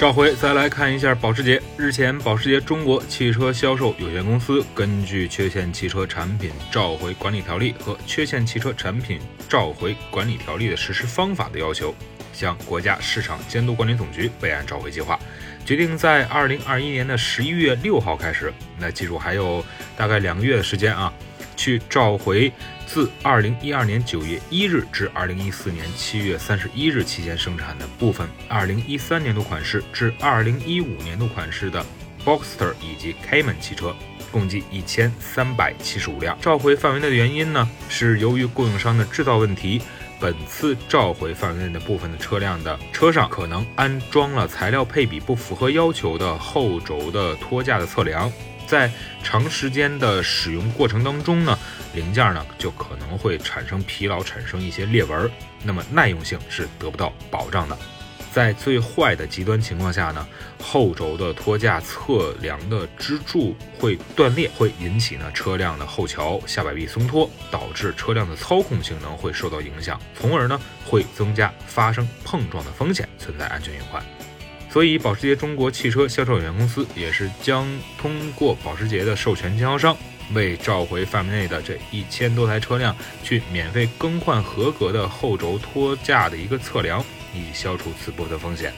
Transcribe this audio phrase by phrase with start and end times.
[0.00, 1.60] 召回，再来看一下保时捷。
[1.76, 11.94] 日前，保时捷中国汽车销售有限公司根据《缺陷汽车产品召回管理条例》和《缺陷汽车产品召回管理条例》的实施方法的要求，
[12.32, 15.20] 向国家市场监督管理总局备案召回计划，
[15.66, 18.50] 决定在二零二一年的十一月六号开始。
[18.78, 19.62] 那记住，还有
[19.98, 21.12] 大概两个月的时间啊。
[21.60, 22.50] 去召回
[22.86, 31.84] 自二零一二年九月一日至二零一四年七月三十一日期间生产的部分二零一三年度款式至二零一五年度款式的
[32.24, 33.94] Boxster 以及 Cayman 汽车，
[34.32, 36.34] 共计一千三百七十五辆。
[36.40, 39.82] 召回范围内的原因呢，是由于供应商的制造问题。
[40.18, 48.30] 本次召回范围内的部分的车辆的车上可能安装了材料配比不符合要求的后轴的托架的测量。
[48.70, 48.88] 在
[49.24, 51.58] 长时间的使用过程当中呢，
[51.92, 55.28] 零件呢就可能会产生疲劳，产生一些裂纹，
[55.64, 57.76] 那么耐用性是得不到保障的。
[58.32, 60.24] 在最坏的极端情况下呢，
[60.62, 74.00] 后轴的托架测量的支柱会断裂，会引起呢车辆的后桥下摆臂松脱，导致车辆的操控性能会受到影响，从而呢会增加发生碰撞的风险，存在安全隐患。
[74.72, 77.66] 所以，保时捷中国汽车销售有限公司也是将
[77.98, 79.96] 通过保时捷的授权经销商，
[80.32, 87.04] 为召回范围内的这一千多台车辆去免费更换合格的后轴托架的一个测量，
[87.34, 88.72] 以消除此波的风险。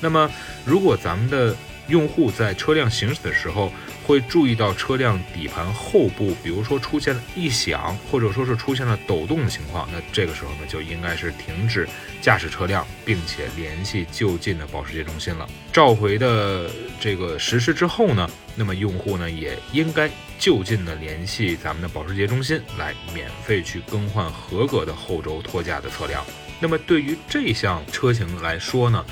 [0.00, 0.30] 那么，
[0.64, 1.56] 如果咱们的
[1.88, 3.72] 用户在车辆行驶的时候，
[4.06, 11.88] 会注意到车辆底盘后部，比如说出现了异响，或者说是出现了抖动的情况，那这个时候呢，就应该是停止
[12.20, 15.48] 驾驶车辆，并且联系就近的保时捷中心了。
[15.72, 26.24] 召回的这个实施之后呢，那么用户呢也应该就近的联系咱们的保时捷中心，来免费去更换合格的后轴托架的测量。
[26.60, 29.04] 那么对于这项车型来说呢？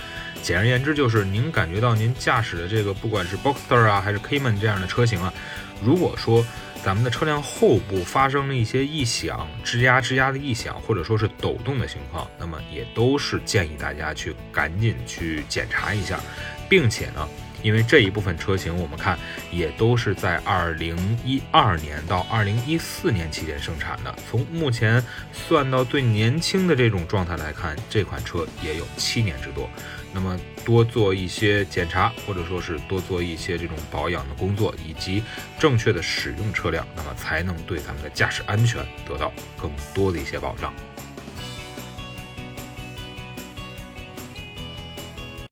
[0.46, 5.34] 简而言之，就是您感觉到您驾驶的这个，不管是 Boxster 啊，还是 Cayman 这样的车型啊，
[5.82, 6.46] 如果说
[6.84, 16.20] 咱们的车辆后部发生了一些异响、吱呀吱呀的异响，或者说是抖动的情况，那么也都是建议大家去赶紧去检查一下，
[16.68, 17.28] 并且呢。
[17.62, 19.18] 因为这一部分车型，我们看
[19.50, 24.14] 也都是在二零一二年到二零一四年期间生产的。
[24.30, 25.02] 从目前
[25.32, 29.68] 算到最年轻的这种状态来看，这款车也有七年之多。
[30.12, 35.22] 那么多做一些检查，或者说是多做一些这种保养的工作，以及
[35.58, 39.30] 正确的使用车辆，那么才能对咱们的驾驶安全得到
[39.60, 40.72] 更多的一些保障。